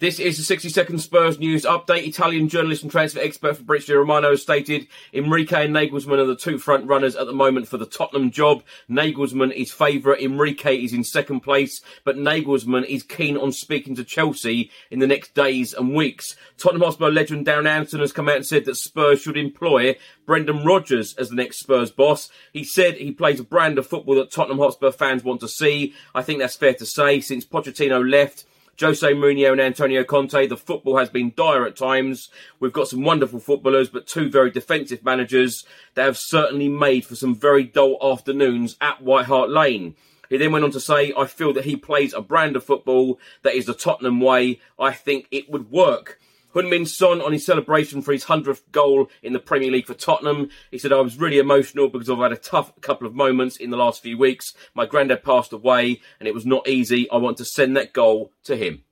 This 0.00 0.20
is 0.20 0.36
the 0.36 0.44
60 0.44 0.68
second 0.68 1.00
Spurs 1.00 1.40
news 1.40 1.64
update. 1.64 2.06
Italian 2.06 2.48
journalist 2.48 2.84
and 2.84 2.92
transfer 2.92 3.18
expert 3.18 3.56
Fabrizio 3.56 3.96
Romano 3.96 4.30
has 4.30 4.42
stated 4.42 4.86
Enrique 5.12 5.64
and 5.64 5.74
Nagelsmann 5.74 6.20
are 6.20 6.24
the 6.24 6.36
two 6.36 6.56
front 6.56 6.86
runners 6.86 7.16
at 7.16 7.26
the 7.26 7.32
moment 7.32 7.66
for 7.66 7.78
the 7.78 7.84
Tottenham 7.84 8.30
job. 8.30 8.62
Nagelsmann 8.88 9.52
is 9.52 9.72
favourite, 9.72 10.22
Enrique 10.22 10.76
is 10.76 10.92
in 10.92 11.02
second 11.02 11.40
place, 11.40 11.80
but 12.04 12.14
Nagelsmann 12.14 12.86
is 12.86 13.02
keen 13.02 13.36
on 13.36 13.50
speaking 13.50 13.96
to 13.96 14.04
Chelsea 14.04 14.70
in 14.92 15.00
the 15.00 15.06
next 15.08 15.34
days 15.34 15.74
and 15.74 15.92
weeks. 15.92 16.36
Tottenham 16.58 16.82
Hotspur 16.82 17.10
legend 17.10 17.44
Darren 17.44 17.66
Anderton 17.66 17.98
has 17.98 18.12
come 18.12 18.28
out 18.28 18.36
and 18.36 18.46
said 18.46 18.66
that 18.66 18.76
Spurs 18.76 19.20
should 19.20 19.36
employ 19.36 19.96
Brendan 20.26 20.64
Rodgers 20.64 21.14
as 21.14 21.30
the 21.30 21.34
next 21.34 21.58
Spurs 21.58 21.90
boss. 21.90 22.30
He 22.52 22.62
said 22.62 22.94
he 22.94 23.10
plays 23.10 23.40
a 23.40 23.44
brand 23.44 23.78
of 23.78 23.88
football 23.88 24.14
that 24.14 24.30
Tottenham 24.30 24.58
Hotspur 24.58 24.92
fans 24.92 25.24
want 25.24 25.40
to 25.40 25.48
see. 25.48 25.92
I 26.14 26.22
think 26.22 26.38
that's 26.38 26.54
fair 26.54 26.74
to 26.74 26.86
say 26.86 27.20
since 27.20 27.44
Pochettino 27.44 28.08
left. 28.08 28.44
Jose 28.80 29.12
Mourinho 29.12 29.50
and 29.52 29.60
Antonio 29.60 30.04
Conte, 30.04 30.46
the 30.46 30.56
football 30.56 30.98
has 30.98 31.10
been 31.10 31.32
dire 31.36 31.66
at 31.66 31.74
times. 31.74 32.28
We've 32.60 32.72
got 32.72 32.86
some 32.86 33.02
wonderful 33.02 33.40
footballers, 33.40 33.88
but 33.88 34.06
two 34.06 34.30
very 34.30 34.52
defensive 34.52 35.04
managers 35.04 35.64
that 35.94 36.04
have 36.04 36.16
certainly 36.16 36.68
made 36.68 37.04
for 37.04 37.16
some 37.16 37.34
very 37.34 37.64
dull 37.64 37.98
afternoons 38.00 38.76
at 38.80 39.02
White 39.02 39.26
Hart 39.26 39.50
Lane. 39.50 39.96
He 40.28 40.36
then 40.36 40.52
went 40.52 40.64
on 40.64 40.70
to 40.72 40.80
say, 40.80 41.12
I 41.16 41.26
feel 41.26 41.52
that 41.54 41.64
he 41.64 41.74
plays 41.74 42.14
a 42.14 42.20
brand 42.20 42.54
of 42.54 42.62
football 42.62 43.18
that 43.42 43.54
is 43.54 43.66
the 43.66 43.74
Tottenham 43.74 44.20
way. 44.20 44.60
I 44.78 44.92
think 44.92 45.26
it 45.32 45.50
would 45.50 45.72
work. 45.72 46.20
Heung-min 46.58 46.86
Son 46.86 47.20
on 47.20 47.32
his 47.32 47.46
celebration 47.46 48.02
for 48.02 48.12
his 48.12 48.24
100th 48.24 48.62
goal 48.72 49.08
in 49.22 49.32
the 49.32 49.38
Premier 49.38 49.70
League 49.70 49.86
for 49.86 49.94
Tottenham. 49.94 50.50
He 50.72 50.78
said, 50.78 50.92
I 50.92 51.00
was 51.00 51.16
really 51.16 51.38
emotional 51.38 51.88
because 51.88 52.10
I've 52.10 52.18
had 52.18 52.32
a 52.32 52.36
tough 52.36 52.78
couple 52.80 53.06
of 53.06 53.14
moments 53.14 53.56
in 53.56 53.70
the 53.70 53.76
last 53.76 54.02
few 54.02 54.18
weeks. 54.18 54.54
My 54.74 54.84
granddad 54.84 55.22
passed 55.22 55.52
away 55.52 56.00
and 56.18 56.26
it 56.26 56.34
was 56.34 56.44
not 56.44 56.68
easy. 56.68 57.08
I 57.10 57.18
want 57.18 57.36
to 57.36 57.44
send 57.44 57.76
that 57.76 57.92
goal 57.92 58.32
to 58.44 58.56
him. 58.56 58.82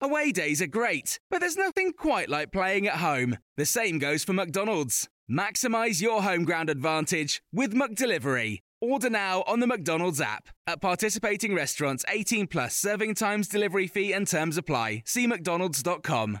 Away 0.00 0.30
days 0.30 0.62
are 0.62 0.66
great, 0.68 1.18
but 1.28 1.40
there's 1.40 1.56
nothing 1.56 1.92
quite 1.92 2.28
like 2.28 2.52
playing 2.52 2.86
at 2.86 2.96
home. 2.96 3.38
The 3.56 3.66
same 3.66 3.98
goes 3.98 4.22
for 4.22 4.32
McDonald's. 4.32 5.08
Maximize 5.30 6.00
your 6.00 6.22
home 6.22 6.44
ground 6.44 6.70
advantage 6.70 7.42
with 7.52 7.74
McDelivery. 7.74 8.58
Order 8.80 9.10
now 9.10 9.42
on 9.46 9.60
the 9.60 9.66
McDonald's 9.66 10.20
app. 10.20 10.48
At 10.66 10.80
participating 10.80 11.54
restaurants, 11.54 12.04
18 12.08 12.48
plus 12.48 12.76
serving 12.76 13.14
times, 13.14 13.46
delivery 13.48 13.86
fee, 13.86 14.12
and 14.12 14.26
terms 14.26 14.56
apply. 14.56 15.02
See 15.06 15.26
McDonald's.com. 15.28 16.40